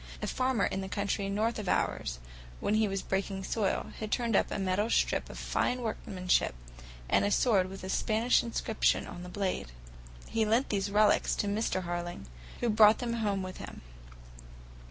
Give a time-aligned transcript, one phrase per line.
[0.19, 2.17] A farmer in the county north of ours,
[2.59, 6.55] when he was breaking sod, had turned up a metal stirrup of fine workmanship,
[7.07, 9.71] and a sword with a Spanish inscription on the blade.
[10.27, 11.83] He lent these relics to Mr.
[11.83, 12.25] Harling,
[12.61, 13.83] who brought them home with him.